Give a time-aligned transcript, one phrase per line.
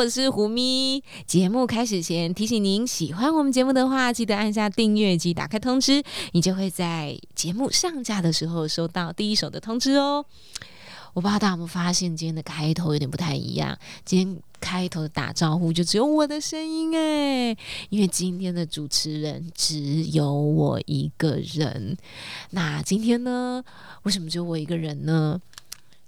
[0.00, 1.04] 我是胡咪。
[1.26, 10.24] 节目开始前提醒您，喜欢我们节目的话，记得按下订阅及打开通知，你就会在节目上架的时候收到第一手的通知哦。
[11.12, 13.78] 我不知道大家有没有发现，今天的开头有点不太一样。
[14.06, 17.54] 今天开头的打招呼就只有我的声音哎，
[17.90, 21.94] 因为今天的主持人只有我一个人。
[22.52, 23.62] 那今天呢，
[24.04, 25.38] 为什么只有我一个人呢？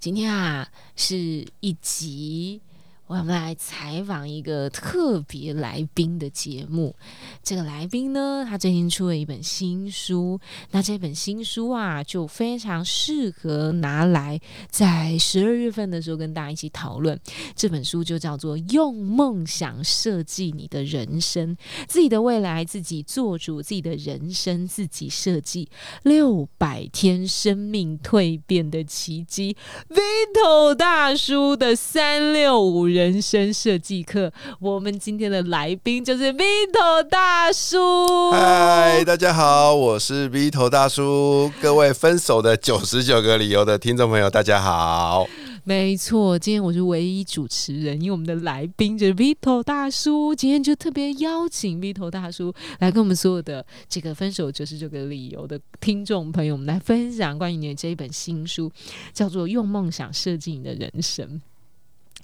[0.00, 0.66] 今天啊，
[0.97, 2.62] 是一集。
[3.09, 6.97] 我们来采访一个特别来宾的节目。
[7.42, 10.41] 这个来宾呢，他最近出了一本新书。
[10.70, 17.20] 那这本新书啊，就非常适合拿来在十二月份的时候跟大家一起讨论。
[17.55, 21.55] 这本书就叫做《用梦想设计你的人生》，
[21.87, 25.69] 自己的未来自己做主，自己的人生自己设计，
[26.05, 29.55] 六百天生命蜕变的奇迹。
[29.91, 33.02] Vito 大叔的三六五人。
[33.03, 38.31] 人生设计课，我们今天的来宾就是 Vito 大叔。
[38.31, 41.50] 嗨，大家好，我是 Vito 大叔。
[41.61, 45.27] 各位分手的九十九个理由的听众朋友，大家好。
[45.64, 50.33] 没错，今天我是唯一主持人，因为我们的来宾就是 Vito 大叔。
[50.33, 58.70] 今天就特别邀请 Vito 大叔来跟我们所有的这个分手九十九个理由的听众朋友们来分享关于你的这一本新书，
[59.12, 61.27] 叫做《用梦想设计你的人生》。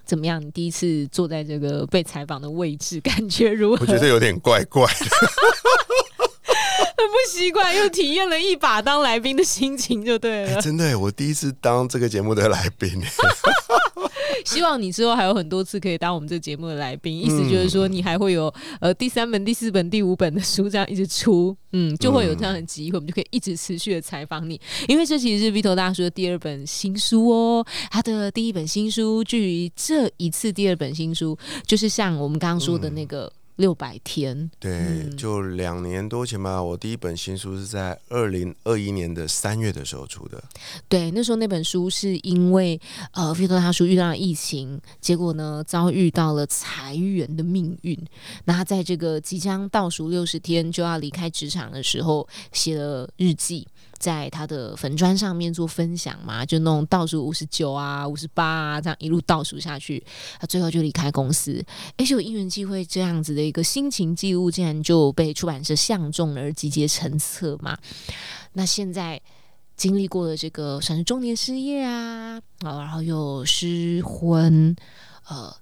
[0.09, 0.41] 怎么样？
[0.41, 3.83] 你第一次坐在这个被采访的位置，感觉如何？
[3.83, 4.91] 我觉得有点怪怪的，
[6.97, 10.63] 很不习惯，又体验了一把当来宾的心情，就对了。
[10.63, 12.91] 真的，我第一次当这个节目的来宾。
[14.45, 24.61] 希望你之后还有很多次可以当我们这节目的来宾，意思就是说你还会有呃第三本、第四本、第五本的书这样一直出，嗯，就会有这样的机会，我们就可以一直持续的采访你。
[24.87, 33.33] 因为这其实是 Vito 大叔的第二本新书哦，他的第一本新书，距离这一次第二本新书，就是像我们刚刚说的那个。
[33.59, 36.63] 六百天，对，就两年多前吧。
[36.63, 40.43] 我第一本新书是在二零二一年的三月的时候出的。
[40.89, 42.81] 对，那时候那本书是因为
[43.13, 47.99] 呃，费多他叔遇到了疫情，结果呢遭遇到了裁员的命运。
[48.45, 53.67] 那他在这个即将倒数六十天就要离开职场的时候，写了日记。
[53.99, 60.05] 在他的粉砖上面做分享嘛，就那种倒数五十九啊、五十八啊，这样一路倒数下去，
[60.41, 61.65] 他最后就离开公司。
[61.97, 67.77] 而且有因缘际会，这样子的一个心情记录，竟然就被出版社相中而集结成册嘛。
[68.53, 69.21] 那现在
[69.77, 74.75] 经历过了这个算是中年失业啊，然后又失婚，
[75.29, 75.55] 呃，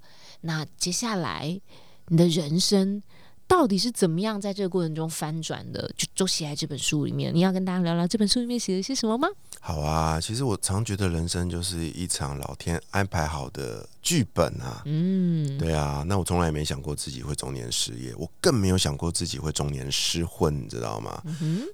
[0.42, 1.60] 那接下来
[2.08, 3.02] 你的人生。
[3.48, 5.88] 到底是怎么样在这个过程中翻转的？
[5.96, 7.32] 就都写在这本书里面。
[7.32, 9.28] 你要跟大家聊聊这本书里面写了些什么吗？
[9.60, 14.82] 好啊，其实我常觉得人生就是一场老天安排好的剧本啊。
[14.84, 16.04] 嗯，对啊。
[16.06, 21.22] 那我从来没想过自己会中年失业，我更没有想过自己会中年失婚，你知道吗？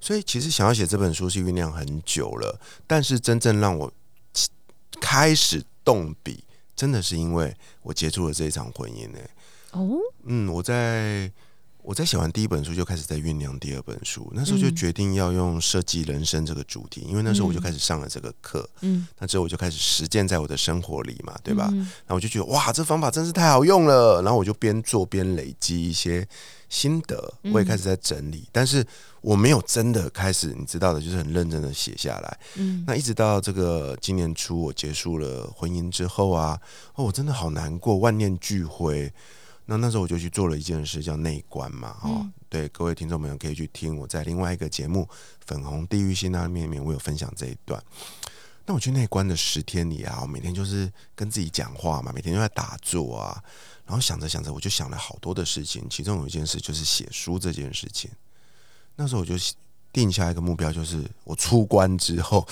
[0.00, 3.90] 所以其实想要写这本书是酝酿很久了，但是真正让我
[5.00, 6.44] 开始动笔，
[6.76, 9.18] 真的是因为我结束了这一场婚姻呢。
[9.70, 11.32] 哦，嗯，我在。
[11.82, 14.30] 我在写完第一本书，就开始在酝酿第二本书。
[14.34, 18.68] 那时候就决定要用设计人生这个主题，因为那时候我就开始上了这个课。
[18.82, 21.64] 嗯，那之后我就开始实践在我的生活里嘛，对吧？
[21.72, 24.22] 然后我就觉得哇，这方法真是太好用了。
[24.22, 26.24] 然后我就边做边累积一些
[26.68, 28.48] 心得，我也开始在整理。
[28.52, 28.86] 但是
[29.20, 32.38] 我没有真的开始，你知道的，就是很认真的写下来。
[32.54, 36.56] 嗯，那一直到这个今年初我结束了婚姻之后啊，
[36.94, 39.12] 哦，我真的好难过，万念俱灰。
[39.66, 45.08] 那那时候我就去做了一件事，叫内观嘛，哦，对，各位听众朋友可以去听我在另外一个节目
[45.46, 47.82] 《粉红地狱心》那面面，我有分享这一段。
[48.66, 53.42] 那我去内观的十天里啊，我每天就是跟自己讲话嘛，每天都在打坐啊，
[53.86, 58.10] 然后想着想着，我就想了好多的事情，其中有一件事就是写书这件事情。
[58.96, 59.34] 那时候我就
[59.92, 62.46] 定下一个目标，就是我出关之后，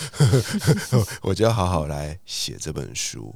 [1.23, 3.35] 我就要好好来写这本书。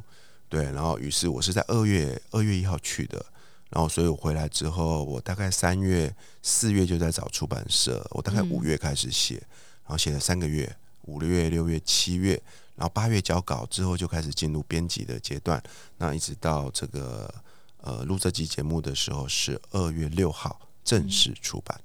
[0.49, 3.25] 对，然后于是我是在二月二月一号去的。
[3.75, 8.07] 然后，所以我回来之后，我大概三月、四月就在找出版社。
[8.13, 9.35] 我大概五月开始写，
[9.83, 10.77] 然后写了三个月，
[11.07, 12.41] 五月、六月、七月，
[12.77, 15.61] 然后八月交稿之后就开始进入编辑的阶段。
[15.99, 17.29] 那一直到这个
[17.81, 21.77] 呃录这集节目的时候是二月六号正式出版。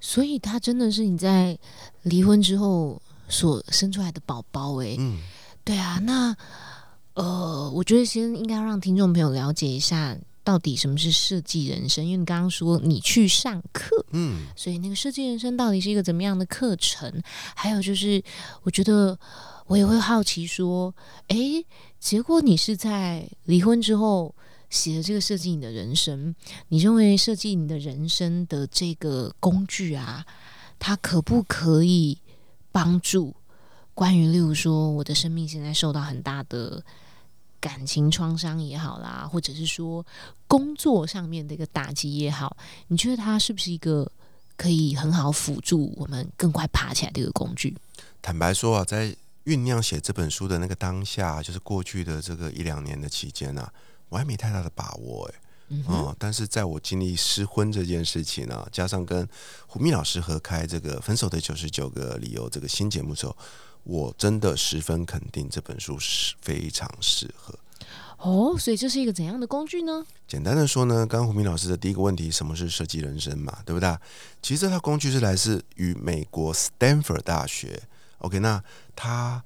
[0.00, 1.58] 所以他真的是你在
[2.04, 5.20] 离婚之后所生出来的宝宝哎，嗯，
[5.62, 6.34] 对啊，那
[7.12, 10.16] 呃，我觉得先应该让听众朋友了解一下。
[10.46, 12.04] 到底什么是设计人生？
[12.04, 17.20] 因为你刚刚说你去上课，嗯，所以那个设计人生到底是一个怎么样的课程？
[17.56, 18.22] 还有就是，
[18.62, 19.18] 我觉得
[19.66, 20.94] 我也会好奇说，
[21.26, 21.36] 哎，
[21.98, 24.32] 结果你是在离婚之后
[24.70, 26.32] 写的这个设计你的人生，
[26.68, 30.24] 你认为设计你的人生的这个工具啊，
[30.78, 32.18] 它可不可以
[32.70, 33.34] 帮助
[33.94, 36.84] 关于例如说我的生命现在受到很大的。
[37.66, 40.06] 感情创伤也好啦，或者是说
[40.46, 44.08] 工作上面的一个打击也好，你觉得它是不是一个
[44.56, 47.76] 可以很好辅助我们更快爬起来的一个工具？
[48.22, 49.12] 坦白说啊，在
[49.46, 53.68] 酝酿写这本书的那个当下，就是过去的这个一两年的期间呢，
[54.08, 55.34] 我还没太大的把握哎，
[55.70, 59.28] 嗯，但是在我经历失婚这件事情呢，加上跟
[59.66, 63.36] 胡蜜老师合开这个《分手的九十九个理由》这个新节目之后。
[63.86, 67.56] 我真的十分肯定这本书是非常适合
[68.18, 70.04] 哦，所以这是一个怎样的工具呢？
[70.26, 73.96] 简单的说呢，刚刚胡明老师的第一个问题，什么是设计人生嘛，对不对？
[74.42, 77.82] 其实这套工具是来自于美国 Stanford 大学。
[78.18, 78.62] OK，那
[78.96, 79.44] 它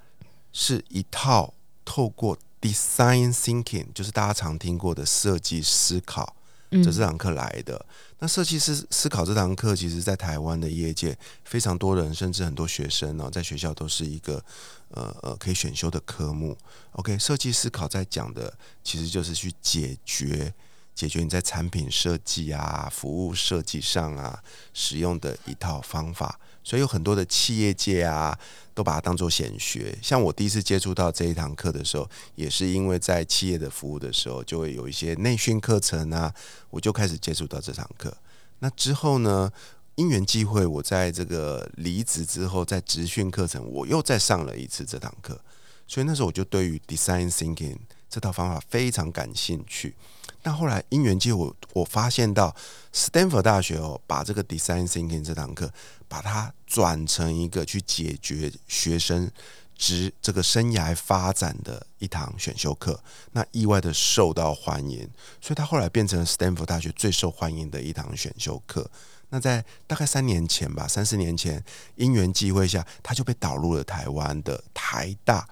[0.52, 1.52] 是一套
[1.84, 6.34] 透过 Design Thinking，就是大家常听过的设计思考。
[6.70, 7.84] 这这堂课来的
[8.20, 14.42] 那设计师思考这堂课，其实在台湾的业界非常多人，甚至很多学生呢，在学校都是一个
[14.90, 16.56] 呃呃可以选修的科目。
[16.92, 18.52] OK，设计思考在讲的
[18.84, 20.52] 其实就是去解决
[20.94, 24.42] 解决你在产品设计啊、服务设计上啊
[24.74, 26.38] 使用的一套方法。
[26.62, 28.38] 所以有很多的企业界啊，
[28.74, 29.96] 都把它当做显学。
[30.02, 36.32] 像我第一次接触到这一堂课的时候，也是因为在企业的服务的时候，就会有一些内训课程啊，
[36.70, 38.16] 我就开始接触到这堂课。
[38.58, 39.50] 那之后呢，
[39.94, 45.40] 因缘际会，我在这个离职之后，在职训课程，我又再上了一次这堂课。
[45.86, 47.76] 所以那时候我就对于 design thinking
[48.08, 49.96] 这套方法非常感兴趣。
[50.42, 52.54] 但后来因缘际会，我发现到
[52.92, 55.70] Stanford 大学哦，把这个 design thinking 这堂课。
[56.10, 59.30] 把它转成一个去解决学生
[59.76, 63.00] 职这个生涯发展的一堂选修课，
[63.30, 65.08] 那意外的受到欢迎，
[65.40, 68.90] 所以他后来变成 Stanford 大学最受欢迎的一堂选修课。
[69.28, 71.62] 那在大概三年前吧，三四年前
[71.94, 75.48] 因缘际会下，他就被导入了台湾的台大。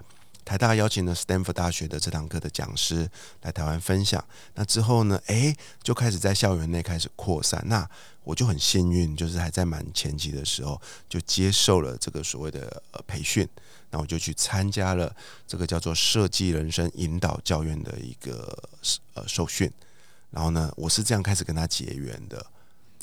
[0.49, 3.07] 台大邀请了 Stanford 大学的这堂课的讲师
[3.43, 4.25] 来台湾分享。
[4.55, 5.21] 那之后呢？
[5.27, 7.63] 诶，就开始在校园内开始扩散。
[7.67, 7.87] 那
[8.23, 13.47] 我就很幸运，就是还在蛮前期的时候，就接受了这个所谓的呃培训。
[13.91, 15.15] 那我就去参加了
[15.47, 18.57] 这个叫做设计人生引导教院的一个
[19.13, 19.71] 呃受训。
[20.31, 22.43] 然后呢，我是这样开始跟他结缘的。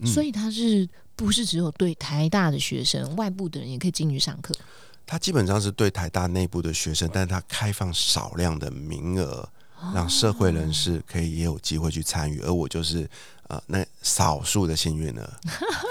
[0.05, 4.53] 所以他是不是只有对台大的学生，外部的人也可以进去上课？
[5.07, 9.49] 他基本上是对台大内部的学生，但是他开放少量的名额，
[9.95, 12.41] 让社会人士可以也有机会去参与。
[12.41, 13.09] 而我就是
[13.47, 15.33] 呃那少数的幸运儿。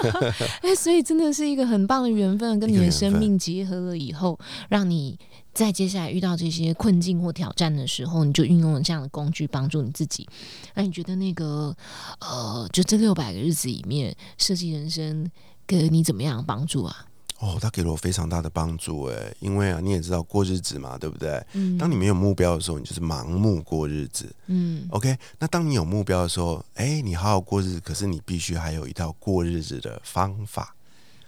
[0.60, 5.18] 哎，所以真的是一个很棒的缘分，跟你的生命结合了以后，让你
[5.54, 10.28] 在接下来遇到这些困境或挑战的时候，你就运用了这样的工具帮助你自己。
[10.74, 11.74] 那你觉得那个
[12.20, 15.30] 呃，就这六百个日子里面，设计人生
[15.66, 17.06] 给你怎么样帮助啊？
[17.38, 21.44] 哦，他给了我非常大的帮助哎，因为啊，你也知道过日子嘛，对不对？
[21.52, 21.76] 嗯。
[21.76, 24.34] 当你没有目标的时候，你就是盲目过日子。
[24.46, 24.86] 嗯。
[24.90, 30.74] OK，那当你有目标的时候，哎，你好好过日子，可是你必须还有一套过日子的方法。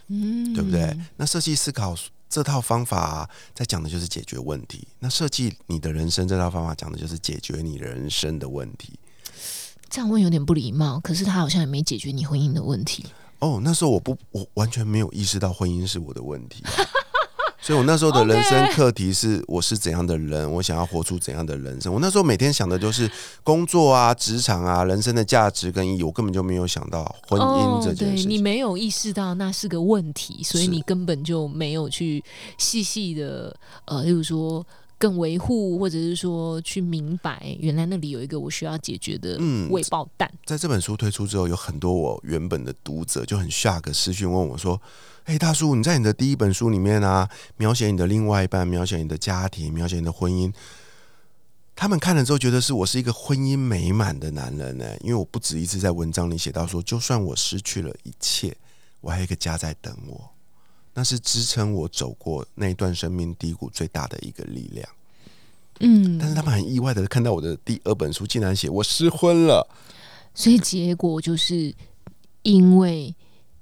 [0.07, 0.55] 嗯。
[0.55, 0.99] 对不对？
[1.17, 1.95] 那设计思考
[2.31, 4.89] 这套方法在讲的就是解决问题。
[5.01, 8.99] 那设计你的人生这套方法讲的就是解决你人生的问题。
[9.91, 13.07] 这样问有点不礼貌，可是他好像也没解决你婚姻的问题。
[13.41, 16.63] 哦，那时候我不，我完全没有意识到婚姻是我的问题，
[17.63, 21.93] 所以我那时候的人生课题是我是怎样的人，我想要活出怎样的人生。
[21.93, 23.11] 我那时候每天想的就是
[23.43, 28.27] 工作啊、职场啊、人生的价值跟意义，我根本就没有想到婚姻这件事。
[28.27, 32.25] 你没有意识到那是个问题，所以你根本就没有去
[32.57, 34.67] 细细的呃，例如说。
[34.99, 39.39] 更维护，或者是说去明白，原来那里有一个我需要解决的
[39.71, 40.29] 未爆弹。
[40.45, 44.83] 在这本书推出之后，有很多我原本的读者就很 shock 私讯问我说
[45.25, 50.53] ：“哎，大叔，你在你的第一本书里面啊，描写你的另外一半，描写你的家庭，描写你的婚姻，
[51.77, 54.97] 他们看了之后觉得是我是一个婚姻美满的男人呢？
[55.01, 58.57] 因为我不止一次在文章里写到说，就算我失去了一切，
[59.01, 60.31] 我还有一个家在等我。”
[60.99, 64.89] 那是支撑我走过那一段生命低谷最大的一个力量。
[65.79, 69.65] 嗯，但是他们很意外的看到我的第二本书竟然写我失婚了，
[70.35, 71.73] 所以结果就是
[72.43, 73.15] 因为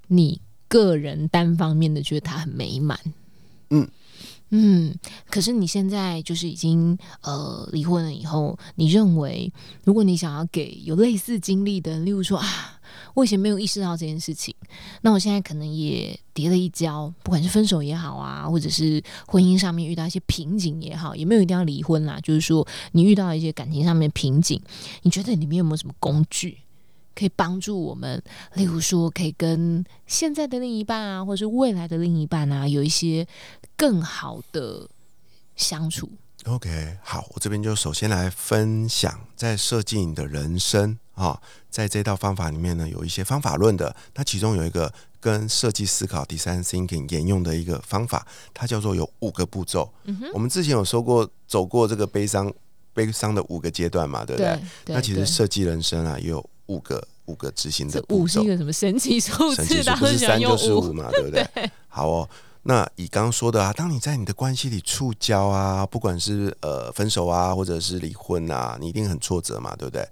[0.06, 0.40] 你。
[0.68, 2.98] 个人单方面的觉得他很美满。
[3.70, 3.88] 嗯
[4.50, 4.94] 嗯，
[5.28, 9.52] 可是你现在就是已经呃离婚了以后，你认为
[9.84, 12.78] 如果你想要给有类似经历的，例如说啊，
[13.14, 14.54] 我以前没有意识到这件事情，
[15.02, 24.60] 那我现在可能也跌了一跤，不管是分手也好啊，或者是婚姻上面遇到一些瓶颈也好，也没有一定要离婚啦，就是说你遇到一些感情上面瓶颈，
[25.02, 26.58] 你觉得里面有没有什么工具？
[27.16, 28.22] 可以帮助我们，
[28.54, 33.26] 例如说，可以跟现在的另一半啊，或者是未来的另一半啊，有一些
[33.74, 34.86] 更好的
[35.56, 36.10] 相处。
[36.44, 43.96] OK，好，我这边就首先来分享，在设计你的人生啊，在这套方法里面呢，有一些方法论的。
[44.12, 49.90] 它其中有一个跟设计思考 （design thinking） 沿用的一个方法，它叫做有五个步骤。
[50.34, 52.52] 我们之前有说过，走过这个悲伤
[52.92, 54.60] 悲伤的五个阶段嘛，对不对？
[54.94, 56.50] 那其实设计人生啊，也有。
[56.66, 59.62] 五个五个执行的五是一个什么神奇数字？
[59.98, 61.46] 不是三就是五嘛，对不对？
[61.88, 62.28] 好哦，
[62.62, 70.06] 那以刚刚说的啊，当你在你的关系里触礁啊，不管是呃分手啊，或者是离婚啊，你一定很挫折嘛，对不对？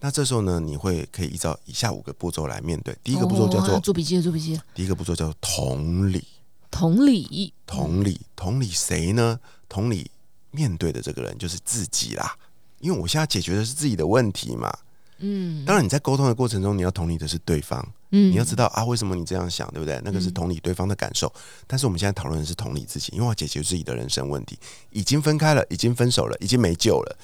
[0.00, 2.96] 那这时候呢，你会可以依照以下五个步骤来面对。
[3.04, 4.60] 第一个步骤叫做做笔记，做笔记。
[4.74, 6.24] 第一个步骤叫做同理，
[6.70, 9.38] 同理，同理，同理谁呢？
[9.68, 10.10] 同理
[10.50, 12.36] 面对的这个人就是自己啦，
[12.80, 14.76] 因为我现在解决的是自己的问题嘛。
[15.22, 20.00] 嗯，当然你在沟通的过程中，你要同理的是对方，嗯，你要知道啊，为什么你这样想，对不对？
[20.04, 21.32] 那个是同理对方的感受。
[21.66, 24.58] 但是我们现在讨论的是同理自己，因为要解决自己的人生问题。
[24.90, 27.16] 已经分开了，已经分手了，已经没救了，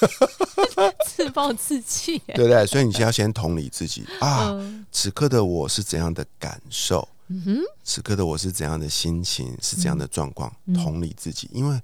[1.06, 2.66] 自暴自弃，对不对？
[2.66, 4.54] 所以你先要先同理自己啊，
[4.90, 7.06] 此刻的我是怎样的感受？
[7.28, 9.54] 嗯哼，此刻的我是怎样的心情？
[9.60, 10.50] 是怎样的状况？
[10.74, 11.80] 同理自己，因为。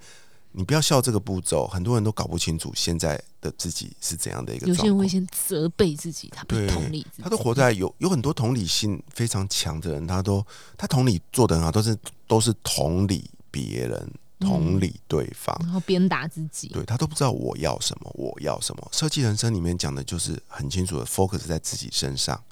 [0.58, 4.66] 你不要笑这个步骤，很多人都搞不清楚现在的自己是怎样的一个。
[4.66, 10.44] 有些人会先责备自己，他不同理，他都活在有有很多同理心非常强的人，他都
[10.78, 11.94] 他同理做的很好，都是
[12.26, 14.10] 都是同理别人，
[14.40, 16.68] 同理对方，然后鞭打自己。
[16.68, 18.88] 对他都不知道我要什么，我要什么。
[18.92, 22.42] 设计人生里面讲的就是很清楚的，focus 在自己身上。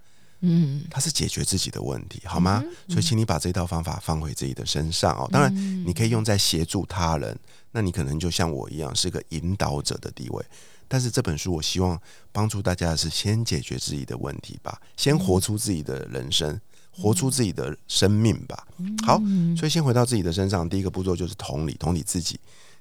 [0.40, 2.62] 嗯，他是解决自己的问题，好吗？
[2.86, 5.26] 所以，请你把这套方法放回自己的身上哦。
[5.32, 5.50] 当然，
[5.86, 7.38] 你可以用在协助他人。
[7.76, 10.44] 那你可能就像我一样是个引导者的地位，
[10.86, 12.00] 但是这本书我希望
[12.30, 16.60] 帮助大家的是先解决自己的问题吧，先活出自己的人生，
[16.92, 18.64] 活出自己的生命吧。
[19.04, 19.20] 好，
[19.56, 22.38] 所以先回到自己的身上，第一个步骤就是同理，同理自己。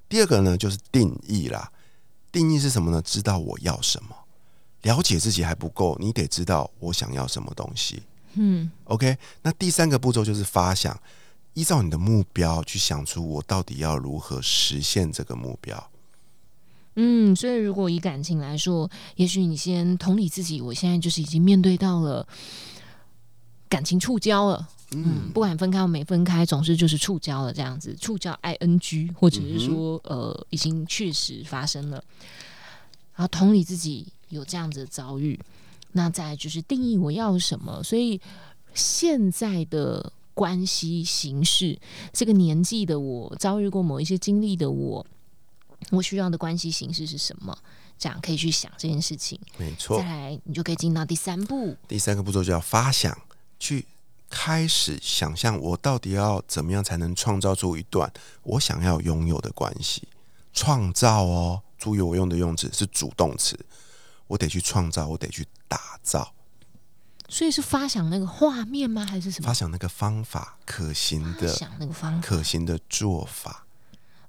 [0.08, 1.72] 第二个呢，就是定义啦。
[2.32, 3.02] 定义是什么呢？
[3.02, 4.16] 知道我要什么，
[4.84, 8.04] 了解自己还不够，你得知道我想要什么东西。
[8.36, 9.18] 嗯，OK。
[9.42, 10.96] 那第三个步骤就是发想。
[11.54, 15.92] 依照你的目标去想出我到底要如何实现这个目标。
[16.96, 22.28] 嗯，所以如果以感情来说，也许你先同理自己，我现在就是已经面对到了
[23.70, 24.68] 感情触礁了。
[24.92, 32.04] 嗯，不管分开或没分开，总是就是触礁了这样子，触礁 I N G，或者是说呃，已经确实发生了。
[33.16, 35.40] 然后同理自己有这样子的遭遇，
[35.92, 37.82] 那再就是定义我要什么。
[37.84, 38.20] 所以
[38.74, 40.12] 现在的。
[40.34, 41.80] 关系形式，
[42.12, 45.06] 这个年纪的我遭遇过某一些经历的我，
[45.92, 47.58] 我需要的关系形式是什么？
[47.98, 49.40] 这样可以去想这件事情。
[49.58, 51.78] 没错，再来你就可以进到第三步。
[51.88, 53.18] 第三个步骤叫发想，
[53.60, 53.86] 去
[54.30, 58.12] 开始想象我到底要怎么样才能创造出一段
[58.42, 60.08] 我想要拥有的关系。
[60.52, 63.58] 创造哦，注意我用的用词是主动词，
[64.28, 66.34] 我得去创造，我得去打造。
[67.34, 69.04] 所以是发想那个画面吗？
[69.04, 69.48] 还是什么？
[69.48, 73.66] 发想那个方法，可行的，想那个方法，可行的做法。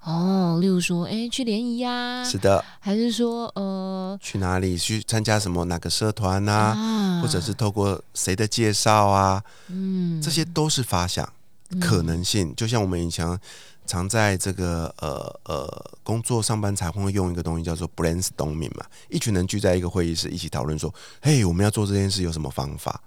[0.00, 7.20] 哦，例如说，哎，去联谊呀，是的，还是说，呃，去哪里去参加什么哪个社团啊？
[7.20, 9.44] 或者是透过谁的介绍啊？
[9.68, 11.30] 嗯，这些都是发想
[11.78, 12.56] 可能性。
[12.56, 13.38] 就像我们以前。
[13.87, 23.00] 常在这个呃呃工作上班才会用一个东西叫做 brainstorming 嘛，一群人聚在一个会议室一起讨论说，嘿，我们要做这件事有什么方法？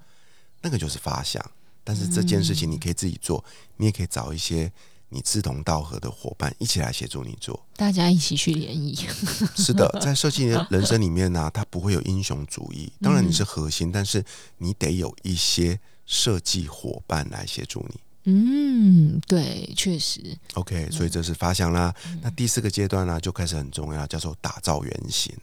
[0.61, 1.43] 那个就是发想。
[1.83, 3.41] 但是这件事情你可以自己做，
[3.77, 4.69] 你也可以找一些
[5.07, 7.57] 你志同道合的伙伴一起来协助你做。
[7.77, 8.93] 大家一起去联谊。
[9.55, 12.91] 是的，在设计人生里面呢，它不会有英雄主义。
[13.01, 14.21] 当然你是核心，但是
[14.57, 18.01] 你得有一些设计伙伴来协助你。
[18.29, 20.19] 嗯，对，确实。
[20.55, 21.95] OK，所以这是发想啦。
[22.21, 25.33] 那第四个阶段呢，就开始很重要，叫做打造原型。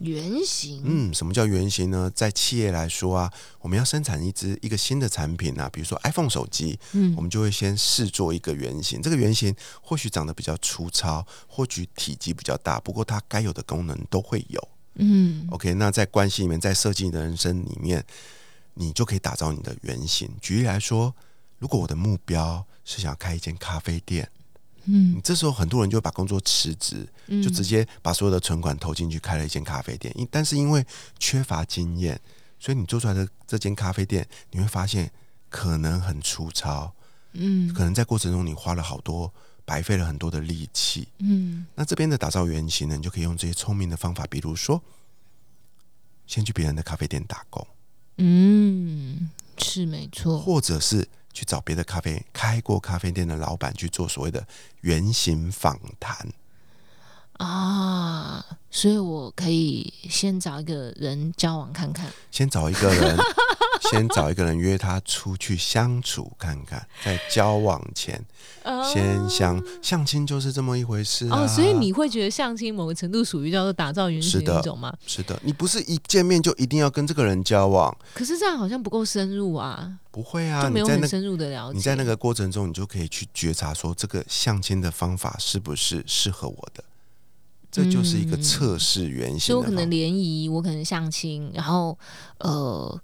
[0.00, 2.10] 原型，嗯，什么叫原型呢？
[2.12, 9.00] 在企业来说啊，我们要生产一支一个新的产品啊，比如说 iPhone 手机，嗯，我们就会先试做一个原型。
[9.00, 14.68] 这个原型或许长得比较粗糙，或许体积比较大，不过它该有的功能都会有。
[14.96, 18.04] 嗯，OK，那在关系里面，在设计你的人生里面，
[18.74, 20.28] 你就可以打造你的原型。
[20.40, 21.14] 举例来说。
[21.58, 24.30] 如果我的目标是想开一间咖啡店，
[24.84, 27.06] 嗯，这时候很多人就把工作辞职，
[27.42, 30.12] 就直接把所有的存款投进去开了一间咖啡店。
[30.16, 30.86] 因但是因为
[31.18, 32.18] 缺乏经验，
[32.58, 35.10] 所以你做出来的这间咖啡店，你会发现
[35.50, 36.94] 可能很粗糙，
[37.32, 39.30] 嗯，可能在过程中你花了好多，
[39.66, 41.66] 白费了很多的力气，嗯。
[41.74, 44.80] 那这边的打造原型呢，你就可以用这些聪明的方法，比如说，
[46.26, 47.66] 先去别人的咖啡店打工，
[48.16, 51.06] 嗯，是没错，或者是。
[51.32, 54.46] 去找别的咖啡开过咖啡店的老板去做所谓的
[54.80, 56.28] 原型访谈
[57.34, 63.16] 啊，所以我可以先找一个人交往看看，先找一个人。
[63.90, 68.24] 先找一个人约他出去相处看看，在交往前
[68.92, 71.46] 先相相亲就是这么一回事哦。
[71.46, 74.92] 所以你会觉得相亲某个程度属于叫做打造原型一种吗？
[75.06, 77.96] 是的，你不是一见面就一定要跟这个人交往。
[78.14, 79.98] 可是这样好像不够深入啊。
[80.10, 81.76] 不会啊，就没有很深入的了解。
[81.76, 86.82] 你在那个过程中，你就可以去觉察说，这个相亲的方法是不是适合我的？
[87.70, 89.40] 这就是一个测试原型。
[89.40, 91.96] 所以我可能联谊，我可能相亲，然后
[92.38, 93.00] 呃。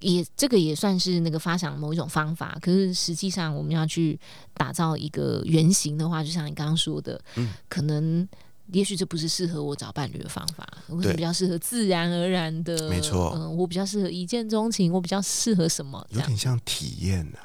[0.00, 4.18] 也这个也算是那个发想某一种方法，可是实际上我们要去
[4.54, 8.26] 打造一个原型的话，就像你刚刚说的，嗯，可能
[8.72, 16.06] 也许这不是适合我找伴侣的方法，我可能比较适合自然而然的，没错，嗯，我比较适合一见钟情，我比较适合什么？
[16.10, 17.38] 有点像体验呢。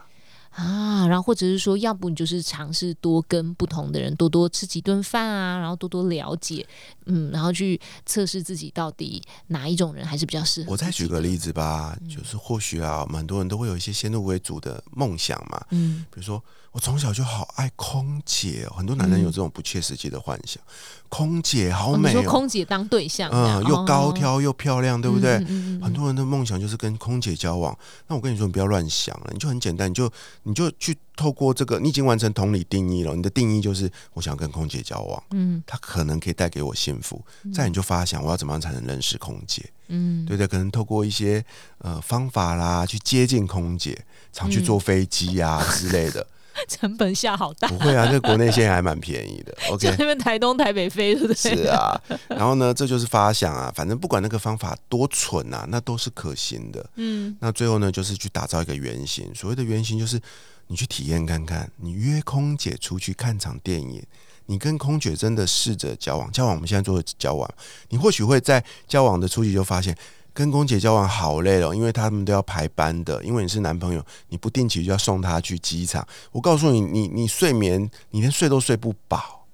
[0.56, 6.66] 啊，然后或者是说，要不你就是尝试多跟不同的人多多吃几顿饭啊，然后多多了解，
[7.06, 10.72] 嗯，然后去测试自己到底哪一种人还是比较适合。
[10.72, 16.44] 我再举个例子吧，就是或许啊，很多人都会有一些先入为主的梦想嘛，嗯，比如说。
[16.74, 20.62] 我从小就好爱空姐，很多男人有这种不切实际的幻想。
[21.08, 25.38] 空姐好美，说空姐当对象，嗯，又高挑又漂亮，对不对？
[25.80, 27.78] 很多人的梦想就是跟空姐交往。
[28.08, 30.12] 那我跟你说，你不要乱想了，你就很简单，你就
[30.42, 33.16] 你就去透过这个，你已经完成同理定义了。
[33.16, 37.24] 你的定义就是我想跟空姐交往，嗯，她可能可以带给我幸福。
[37.54, 39.64] 再你就发想，我要怎么样才能认识空姐？
[39.90, 40.48] 嗯，对不对？
[40.48, 41.46] 可能透过一些
[41.78, 46.26] 呃方法啦，去接近空姐，常去坐飞机啊之类的。
[46.68, 49.56] 成本下好大，不会啊，这国内现在还蛮便宜的。
[49.72, 51.56] OK，那边台东、台北飞，对不对？
[51.56, 56.86] 是啊，然后呢，这就是发想啊，反正不管那个方法多蠢啊，那都是可行的。
[56.96, 59.34] 嗯，那最后呢，就是去打造一个原型。
[59.34, 60.20] 所谓的原型，就是
[60.68, 64.04] 你去体验看看，你约空姐出去看场电影，
[64.46, 66.56] 你跟空姐真的试着交往，交往。
[66.56, 67.50] 我们现在做的交往，
[67.90, 69.96] 你或许会在交往的初期就发现。
[70.34, 73.24] 跟空姐交往好累哦，因为他们都要排班的。
[73.24, 76.06] 因为你是男朋友，你不定期就要送她去机场。
[76.32, 79.46] 我告诉你，你你睡眠，你连睡都睡不饱，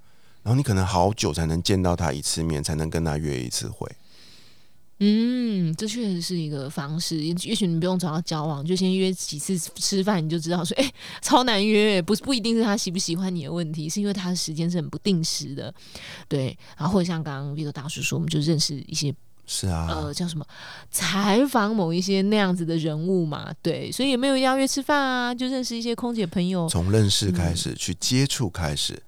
[0.41, 3.89] 然后你可能好久才能见到她一次面，才能跟她约一次会。
[5.01, 7.17] 嗯，这确实是一个方式。
[7.17, 10.89] 也许你不用找到交往，就先约几次吃饭，你就知道说，哎，
[11.21, 12.01] 超难约。
[12.01, 15.73] 不不一定是他喜不喜欢你的问题，是因为他的时间是很不定时的。
[16.29, 19.13] 对，然后或者像刚刚 Vito 大叔说，我们就认识一些。
[19.51, 20.45] 是啊，呃，叫什么？
[20.91, 29.01] 采访某一些那样子的人物嘛，对，所以也没有邀约吃饭啊，就认识一些空姐朋友，从认识开始，去接触开始。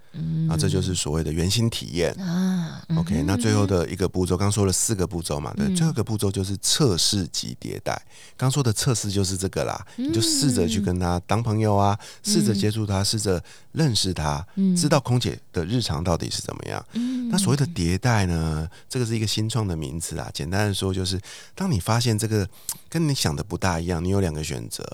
[0.47, 2.81] 那这就是所谓的原型体验啊。
[2.97, 7.99] OK，那最后的一个步骤，刚说了四个步骤嘛，对，最后一个步骤就是测试及迭代。
[8.35, 14.45] 刚说的测试就是这个啦，你就试着去跟他当朋友啊，试着接触他，试着认识他，
[14.75, 16.85] 知道空姐的日常到底是怎么样。
[17.29, 20.29] 那所谓的迭代呢，这个是一个新创的名词啊。
[20.33, 21.19] 简单的说，就是
[21.55, 22.47] 当你发现这个
[22.89, 24.85] 跟你想的不大一样，你有两个选择，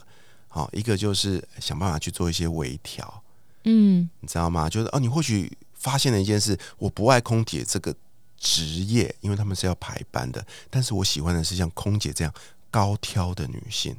[0.48, 3.24] 好，一个就是想办法去做一些微调。
[3.68, 4.70] 嗯，你知道吗？
[4.70, 7.94] 就是哦，你或许发现了一件事，我不爱空姐这个
[8.38, 10.46] 职业，因为他们是要排班的。
[10.70, 12.34] 但是我喜欢的是像空姐这样
[12.72, 13.96] 高挑的女性。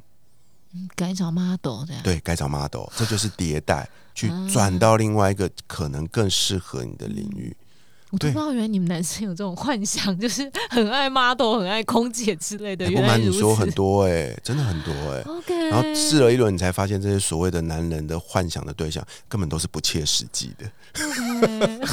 [0.95, 7.55] 改找 model 的，对，改找 model，这就是迭代，去转到另外一个可能更适合你的领域。
[8.11, 12.89] 我都不知道，原来你们男生有这种幻想，就是很爱 model、很爱空姐之类的。
[12.89, 15.21] 不瞒你说，很多哎，真的很多哎。
[15.25, 20.71] OK，然后试了一轮，你才发现这些所谓的男人的幻想的对象，根本都是不切实际的。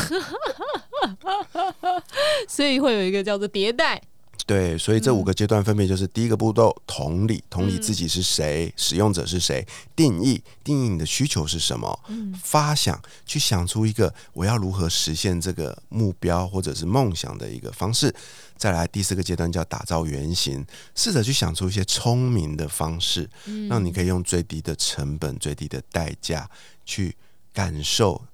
[2.48, 4.00] 所以会有一个叫做迭代。
[4.46, 11.98] 对，所以这五个阶段分别就是第一个步骤，同理，同理自己是谁，使用者是谁，定义，定义你的需求是什么，
[12.40, 18.14] 发想，去想出一个我要如何实现这个目标或者是梦想的一个方式。
[18.56, 23.28] 再来第四个阶段叫打造原型，试着去想出一些聪明的方式，
[23.68, 26.48] 让你可以用最低的成本、最低的代价
[26.84, 27.16] 去
[27.52, 28.24] 感受。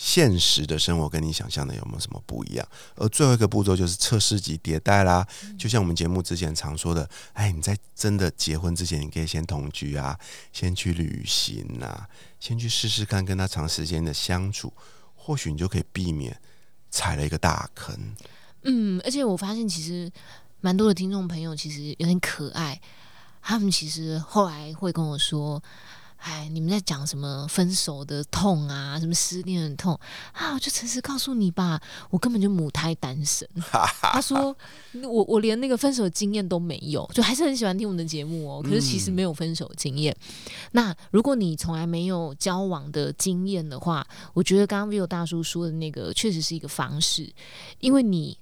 [0.00, 2.64] 现实的生活跟你想象的有没有什么不一样？
[2.94, 5.26] 而最后一个步骤就是测试及迭代啦。
[5.58, 10.16] 就像我们节目之前常说的，哎，你在真的结婚之前，你可以先同居啊，
[10.52, 12.08] 先去旅行啊，
[12.38, 14.72] 先去试试看跟他长时间的相处，
[15.16, 16.40] 或许你就可以避免
[16.92, 18.14] 踩了一个大坑。
[18.62, 20.08] 嗯，而且我发现其实
[20.60, 22.80] 蛮多的听众朋友其实有点可爱，
[23.42, 25.60] 他们其实后来会跟我说。
[26.18, 29.98] 哎，你们在讲什么分手的痛啊，什么失恋的痛
[30.32, 30.52] 啊？
[30.52, 33.48] 我就诚实告诉你吧，我根本就母胎单身。
[34.02, 34.54] 他说
[35.04, 38.60] 我我连那个分手经验都没有，就还是很喜欢听我们的节目哦。
[38.62, 40.14] 可是其实没有分手经验。
[40.72, 47.32] 那如果你从来没有交往的经验的话，我觉得刚刚 Vivo 大叔说的那个确实是一个方式，
[47.78, 48.36] 因为你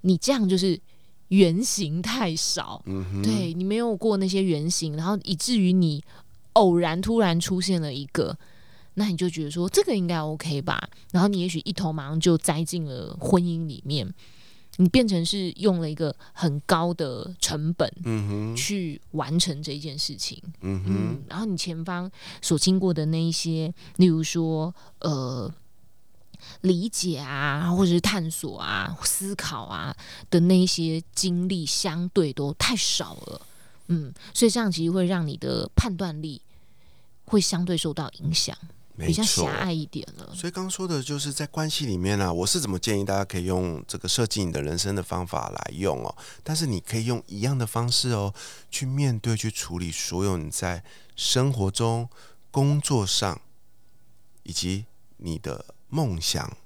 [0.00, 0.80] 你这样就是
[1.28, 2.82] 原型太少，
[3.22, 6.02] 对你没有过那些原型，然后以至于你。
[6.58, 8.36] 偶然突然出现了一个，
[8.94, 10.90] 那你就觉得说这个应该 OK 吧？
[11.12, 14.12] 然后你也许一头马上就栽进了婚姻里面，
[14.78, 17.88] 你变成是用了一个很高的成本，
[18.56, 21.22] 去完成这件事情，嗯哼。
[21.28, 22.10] 然后你前方
[22.42, 25.52] 所经过的那一些，例如说呃
[26.62, 29.94] 理解啊，或者是探索啊、思考啊
[30.28, 33.40] 的那些经历，相对都太少了，
[33.88, 36.40] 嗯，所以这样其实会让你的判断力。
[37.28, 38.56] 会相对受到影响，
[38.96, 40.34] 比较狭隘一点了。
[40.34, 46.16] 所以刚刚说的就是在关系里面呢，我是怎么建议大家可以用这个设计你的人生的方法来用哦。
[46.42, 48.34] 但是你可以用一样的方式哦，
[48.70, 50.82] 去面对、去处理所有你在
[51.14, 52.08] 生活中、
[52.50, 53.40] 工作上
[54.42, 54.86] 以及
[55.18, 56.56] 你的梦想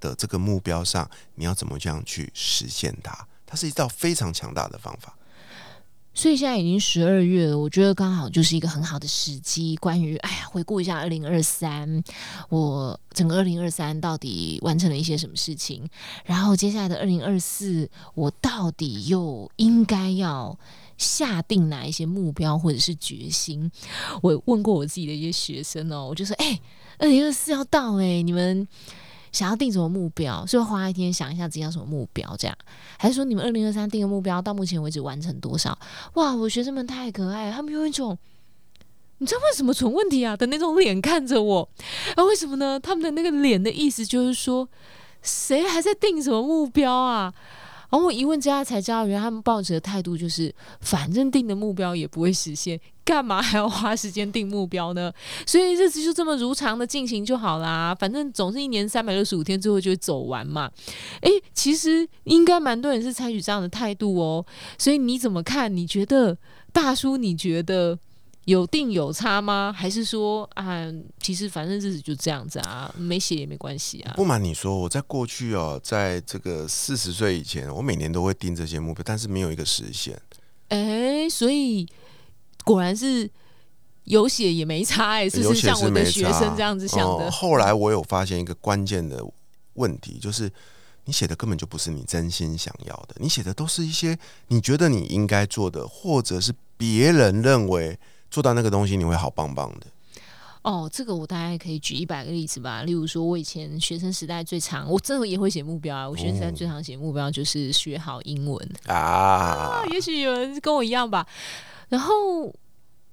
[0.00, 3.26] 的这个目标上，你要怎么这样去实现它？
[3.46, 5.16] 它是一道非常强大的方法。
[6.12, 9.76] 所以现在已经十二月了，我觉得刚好就是一个很好的时机。
[9.76, 12.02] 关于哎呀，回顾一下二零二三，
[12.48, 15.86] 我整个二零二三到底完成了一些什么事情？
[16.24, 20.58] 然后接下来的二零二四，我到底又应该要
[20.98, 23.70] 下定哪一些目标或者是决心？
[24.20, 26.60] 我问过我自己的一些学生哦，我就说：哎，
[26.98, 28.66] 二零二四要到哎，你们。
[29.32, 30.44] 想要定什么目标？
[30.46, 32.56] 是花一天想一下自己要什么目标，这样，
[32.98, 35.78] 还是说你们二零二三定个目标，到目前为止完成多少？
[36.14, 38.16] 哇，我学生们太可爱，他们有一种
[39.18, 41.68] 你知道为什么存问题啊的那种脸看着我，
[42.16, 42.80] 啊，为什么呢？
[42.80, 44.68] 他们的那个脸的意思就是说，
[45.22, 47.32] 谁还在定什么目标啊？
[47.90, 55.12] 然后我一问之下才知道，原来他们抱着的态度就是，反正定的目标也不会实现，干嘛还要花时间定目标呢？
[55.44, 60.70] 所以日子就这么如常的进行就好啦，反正总是一年三百六十五天，最后就会走完嘛。
[61.22, 64.46] 诶，其实应该蛮多人是采取这样的态度哦。
[64.78, 65.76] 所以你怎么看？
[65.76, 66.38] 你觉得
[66.72, 67.16] 大叔？
[67.16, 67.98] 你觉得？
[68.46, 69.72] 有定有差吗？
[69.76, 74.14] 还是说啊，其实反正日子就这样子啊，没写也没关系啊。
[74.16, 80.20] 不瞒你说，我在过去哦，在这个四十岁以前，我每年都会定这些目标，但是没有一个实现。
[80.68, 81.86] 哎，所以
[82.64, 83.30] 果然是
[84.04, 87.30] 有写也没差哎，是像我的学生这样子想的。
[87.30, 89.22] 后来我有发现一个关键的
[89.74, 90.50] 问题，就是
[91.04, 97.96] 你写的根本就不是你真心想要的，你写的都是一些你觉得你应该做的，或者是别人认为。
[98.30, 99.86] 做到那个东西，你会好棒棒的。
[100.62, 102.82] 哦，这个我大概可以举一百个例子吧。
[102.82, 106.06] 例如说，我以前学生时代最长，我这个也会写目标啊。
[106.06, 109.82] 我学生时代最常写目标就是学好英文啊。
[109.90, 111.26] 也许有人跟我一样吧。
[111.88, 112.14] 然后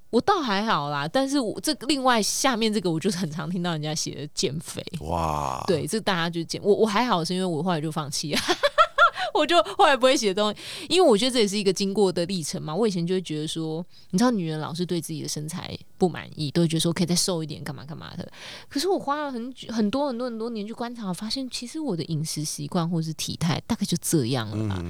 [0.10, 4.84] 我倒还好啦，但是我这另外下面这个，我就是很常听到人家写的减肥。
[5.00, 8.42] 哇，对，这大家就减我我还好，是因为我后来就放弃了。
[9.38, 12.76] 我就后来不会写东西，因为我觉得这也是一个经过的历程嘛。
[12.76, 18.30] 我以前就会觉得说，你知道，女人老是对自己的身材不满意，都会觉得说可以再瘦一点，干嘛干嘛的。
[18.68, 24.84] 可是我花了很久、很多很多很多年去观察，发现其实我的饮食习惯或是体态大概就这样了嘛，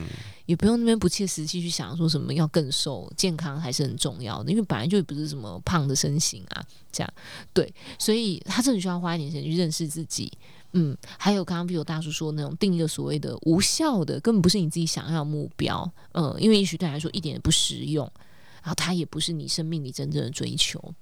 [0.45, 7.13] 也不用那边不切实际去想说什么要更瘦，健康还是很重要的，因为本来就不是什么胖的身形啊，这样
[7.53, 10.31] 对，所以他真的需要花一点时间去认识自己。
[10.78, 18.06] 嗯，还有刚刚比如大叔说那种定一个所谓的无效的，根本不是你自己想要的目标，嗯，因为也许对来说一点也不实用，
[18.62, 20.94] 然后它也不是你生命里真正的追求。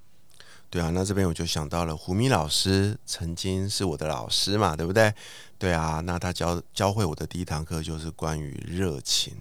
[0.70, 5.14] 对啊，那这边我就想到了胡咪老师曾经是我的老师嘛，对不对？
[5.58, 9.34] 对啊，那他教教会我的第一堂课就是关于热情。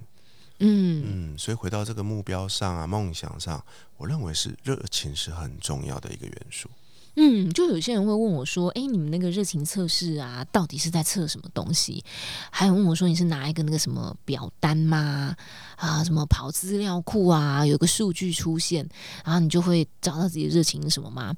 [0.59, 3.65] 嗯嗯，所以回到这个目标上啊，梦想上，
[3.97, 6.69] 我认为是热情是很重要的一个元素。
[7.17, 12.05] 嗯，就有些人会问我说：“哎，你们那个热情测试啊，到底是在测什么东西？”
[12.51, 15.37] 还有问我说：“你是拿一个那个什么表单吗？
[15.77, 18.89] 啊，什么跑资料库啊，有个数据出现，
[19.25, 21.35] 然后你就会找到自己的热情什么吗？”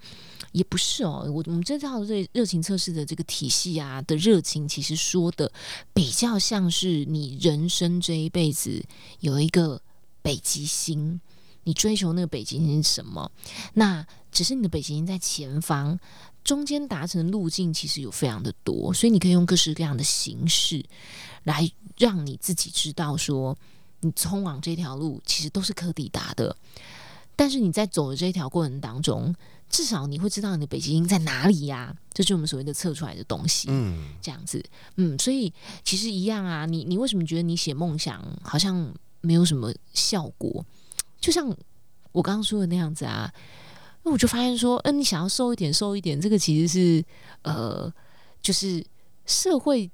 [0.53, 5.53] 也不是哦，我我们这套热热情测试的这个体系啊的热情，其实说的
[5.93, 8.83] 比较像是你人生这一辈子
[9.21, 9.83] 有一个
[10.23, 11.21] 北极星，
[11.67, 13.31] 你追求那个北极星是什么？
[13.75, 16.01] 那只是你的北极星在前方，
[16.43, 20.85] 中间达成的路径其实有非常的多，所以你可以用各式各样的形式
[21.45, 23.57] 来让你自己知道说，
[24.01, 26.57] 你通往这条路其实都是可抵达的。
[27.35, 29.35] 但是你在走的这一条过程当中。
[29.69, 31.93] 至少你会知道你的北极星在哪里呀？
[32.15, 33.67] 这就是我们所谓的测出来的东西。
[33.69, 35.53] 嗯，这样子，嗯，所以
[35.83, 36.65] 其实一样啊。
[36.65, 40.65] 你你为什么觉得你写梦想好像没有什么效果？
[41.27, 41.49] 就像
[42.13, 43.33] 我刚刚说的那样子啊。
[44.05, 47.05] 那我就发现说，嗯，你想要瘦一点，瘦一点，这个其实是
[47.43, 47.93] 呃，
[48.41, 48.87] 就是
[49.25, 49.91] 社会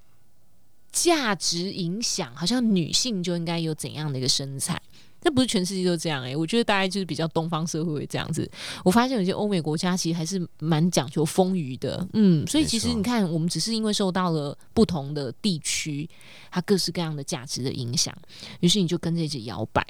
[0.91, 4.79] 价值影响，好像女性就应该有怎样的一个身材。
[5.23, 8.51] 那不是全世界都这样诶，我觉得大概就是比较东方社会这样子。
[8.85, 16.09] 我发现有些欧美国家其实还是蛮讲究丰腴的，嗯，所以其实你看，我们只是因为受到了不同的地区
[16.51, 18.17] 它各式各样的价值的影响，
[18.61, 19.87] 于是你就跟着一直摇摆，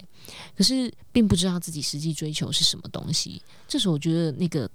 [0.56, 3.40] 可是并不知道自己实际追求是什么东西。
[3.66, 4.70] 这时候我觉得那个。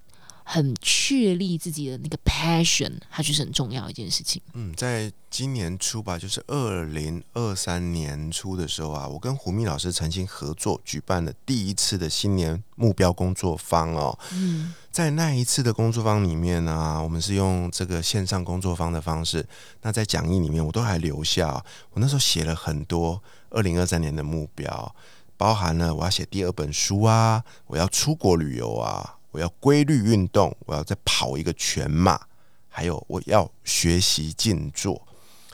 [0.49, 4.41] 很确立自己的那个 passion，它就是很重要一件事情。
[4.53, 14.17] 嗯，在今年初吧，就是二零二三年初的时候啊，我跟胡蜜老师曾经合作举办了第一次的新年目标工作坊哦。
[14.31, 19.45] 嗯，在那一次的工作坊里面呢，我们是用这个线上工作坊的方式。
[19.81, 24.95] 那在讲义里面，我都还留下，我那时候写了很多二零二三年的目标，
[25.35, 29.16] 包含了我要写第二本书啊，我要出国旅游啊。
[29.31, 32.19] 我要规律运动，我要再跑一个全马，
[32.67, 35.01] 还有我要学习静坐。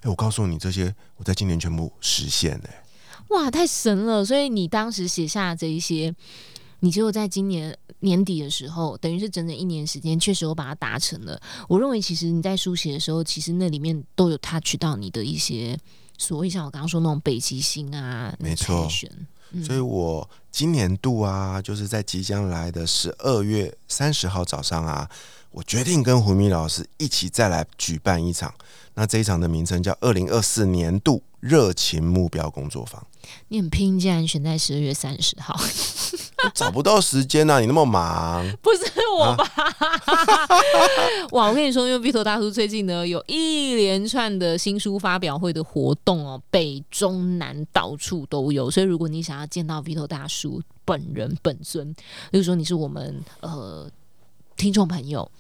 [0.02, 2.70] 哎，我告诉你这些，我在今年全部实现了。
[3.30, 4.24] 哇，太神了！
[4.24, 6.14] 所以你当时写下这一些，
[6.82, 11.42] 你只有在今年年底的时候，等于是整整一年时间，确实我把它达成了。
[11.68, 15.78] 我认为，其实你在书写的时候，其实那里面都有 touch 到你的一些
[16.18, 18.88] 所谓像我刚刚说那种北极星啊，没错。
[19.62, 25.10] 所以我今年度啊，就是在即将来的十二月三十号早上啊，
[25.54, 28.54] 我决定跟胡明老师一起再来举办一场。
[28.96, 33.06] 那这一场的名称叫二零二四年度热情目标工作坊。
[33.48, 35.56] 你很拼，竟然选在十二月三十号。
[36.54, 38.84] 找不到时间呐，你那么忙， 不是
[39.18, 39.50] 我吧？
[41.32, 51.90] 哇，我跟你说，因为 Vito 大叔最近呢有一连串的新书发表会的活动哦，北中南到处都有，所以如果你想要见到 Vito 大叔本人本尊，
[52.32, 53.90] 例如说你是我们呃
[54.58, 55.32] 听众朋友，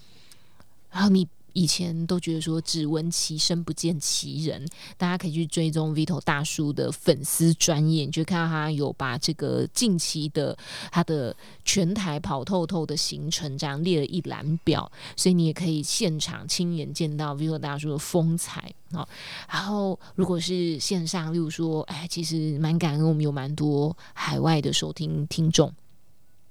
[0.94, 1.28] 然后你。
[1.56, 10.58] 以前都觉得说只闻其声不见其人，大家可以去追踪 Vito 大叔的粉丝专业，你就看到他有把这个近期的
[10.92, 19.08] 他的全台跑透透的行程这样列了一览表，所以你也可以现场亲眼见到 Vito 大叔的风采啊。
[19.48, 25.72] 然后如果是线上，例如说，哎，其实蛮感恩我们有蛮多海外的收听听众。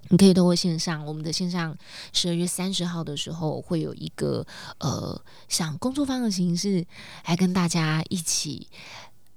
[0.09, 1.75] 你可以通过线上，我们的线上
[2.11, 4.45] 十二月三十号的时候会有一个
[4.79, 6.85] 呃，像工作坊的形式，
[7.25, 8.67] 来跟大家一起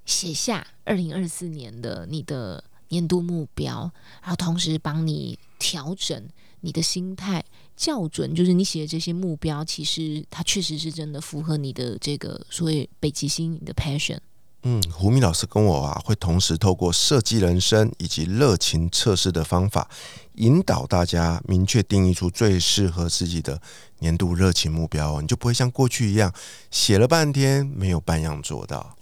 [0.04, 6.28] 写下二零二四年的你的年度目标，然后同时帮你调整
[6.60, 7.44] 你的心态，
[7.76, 14.18] 校准，就是你写的这些目标，其实它确实是真的符合你的这个所谓北极星你的 passion。
[14.62, 19.88] 嗯，胡明老师跟我啊，会同时透过设计人生以及热情测试的方法，
[20.34, 23.60] 引导大家明确定义出最适合自己的
[24.00, 26.32] 年度热情目标哦，你就不会像过去一样
[26.70, 28.96] 写了半天没有半样做到。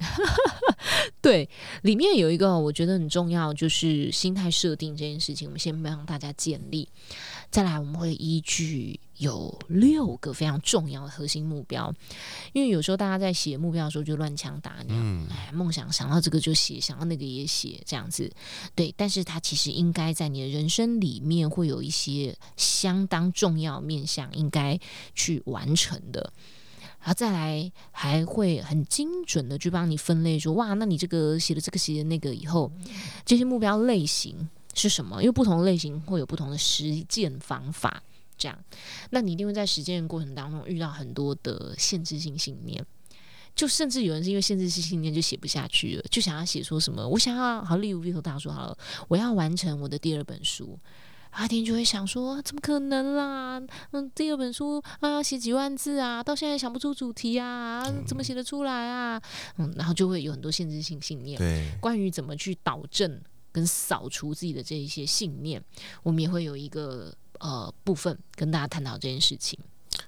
[1.22, 1.48] 对，
[1.80, 6.86] 里面有一个我觉得很重要，就是心态设定这件事情，我们先帮大家建立。
[7.54, 11.94] 再来，我们会依据有六个非常重要的核心目标，
[12.52, 14.96] 因为有时候大家在写目标的时候就乱枪打鸟，
[15.30, 18.28] 哎，梦想想到这个就写，想到那个也写，这样子，
[18.74, 18.92] 对。
[18.96, 24.76] 但是它其实应该在你的人生里面会有一些相当重要面向应该
[25.14, 26.32] 去完成的，
[26.98, 32.72] 然后再来还会很精准的去帮你分类，说哇，那你这个写了这个写的那个以后，
[33.24, 34.48] 这些目标类型。
[34.74, 35.22] 是什么？
[35.22, 38.02] 因为不同类型会有不同的实践方法，
[38.36, 38.58] 这样，
[39.10, 42.84] 那你一定会在实践的过程当中遇到很多的限制性信念，
[43.54, 48.76] 就甚至有人是因为限制性信念就写不下去了，就想要写说什么，我想要好，例如 Vito 大叔好了，
[49.08, 50.78] 我要完成我的第二本书，
[51.30, 53.60] 阿婷就会想说：怎么可能啦？
[53.92, 59.20] 嗯，第二本书啊要写几万字啊，到现在想不出主题啊，怎么写得出来啊？
[59.58, 61.38] 嗯，然后就会有很多限制性信念。
[61.38, 63.20] 对，关于怎么去导正
[63.54, 65.62] 跟扫除自己的这一些信念，
[66.02, 69.56] 我们也会有一个呃部分跟大家探讨这件事情。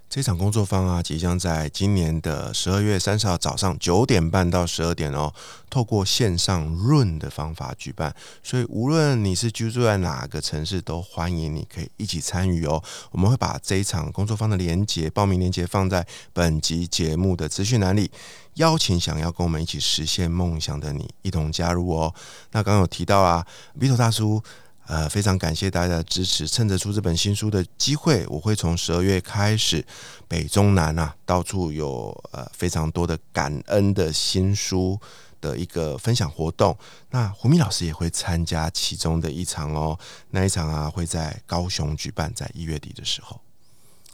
[0.09, 5.33] 这场工作坊啊，即将在今年的十二月三十号早上九点半到十二点哦，
[5.69, 8.15] 透过线上润的方法举办。
[8.41, 12.81] 所以无论你是居住在哪个城市，都欢迎你可以一起参与哦。
[13.11, 18.09] 我们会把这一场工作坊的连接、报名连接放在本集节目的资讯栏里，
[18.53, 22.15] 邀请想要跟我们一起实现梦想的你一同加入哦。
[22.53, 23.45] 那刚刚有提到啊
[23.77, 24.41] ，Vito 大叔。
[24.87, 26.47] 呃，非常感谢大家的支持。
[26.47, 29.85] 趁着出这本新书的机会，我会从十二月开始，
[30.27, 34.97] 北中南啊，到处有呃非常多的感恩的新书
[35.41, 36.77] 的一个分享活动。
[37.09, 43.41] 那胡明老师也会参加其中的一场哦，那一场啊会在高雄举办，在一月底的时候，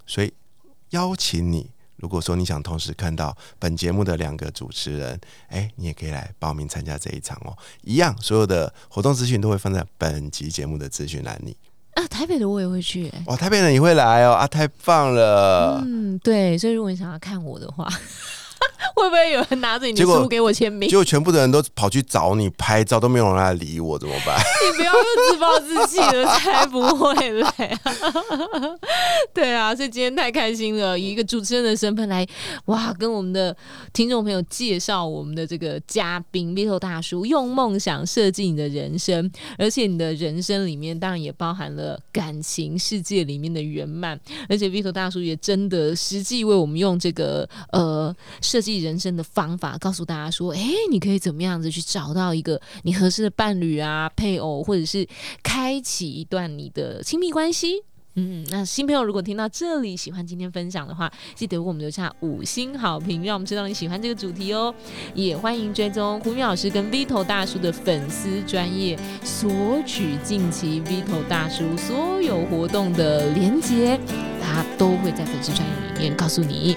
[0.07, 0.33] 所以
[0.89, 1.72] 邀请你。
[2.03, 7.57] 如果说你想同时看到本节目的两个主持人，哎，你也可以来报名参加这一场哦。
[7.81, 11.55] 一样，所有的活动资讯都会放在本集节目的资讯栏里。
[11.93, 13.09] 啊，台北的我也会去。
[13.27, 14.33] 哇，台北的你会来哦！
[14.33, 15.81] 啊，太棒了。
[15.85, 17.87] 嗯，对，所以如果你想要看我的话。
[18.95, 20.89] 会不会有人拿着你的书给我签名？
[20.89, 24.37] 结果全部的人都跑去找你拍照，都没有人来理我，怎么办？
[24.71, 24.99] 你不要又
[25.31, 27.47] 自暴自弃了，才不会嘞！
[29.33, 32.25] 对啊，所以今天太开心了，以一个主持人的身份来
[32.65, 33.55] 哇，跟我们的
[33.91, 48.15] 听众朋友介绍我们的这个嘉宾 Vito 大叔，用梦想设计你的人生，而且你的人生里面当然也包含了感情世界里面的圆满，而且 Vito 大叔也真的实际为我们用这个呃
[48.53, 48.83] 设计。
[48.83, 50.61] 人生的方法，告诉大家说：，哎，
[50.91, 55.07] 你可以怎么样子去找到一个你合适的伴侣啊、配偶，或者是
[55.41, 57.81] 开启一段你的亲密关系。
[58.15, 64.73] 嗯，那新朋友如果听到这里，喜欢今天分享的话，记得为我们留下五星好评，让我们知道你喜欢这个主题哦。
[65.15, 69.49] 也欢迎追踪胡明老师跟 Vito 大叔的粉丝专业，索
[69.85, 73.99] 取近期 Vito 大叔所有活动的连接，
[74.41, 76.75] 他都会在粉丝专业里面告诉你。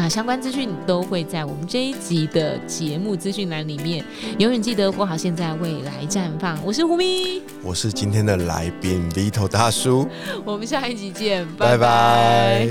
[0.00, 4.04] 那相关资讯都会在我们这一集的节目资讯栏里面。
[4.38, 6.56] 永远记得活好现在，未来绽放。
[6.64, 10.06] 我是胡咪，我是今天的来宾 Vito 大叔。
[10.46, 12.68] 我们下一集见，拜拜。